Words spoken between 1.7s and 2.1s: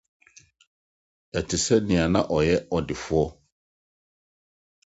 nea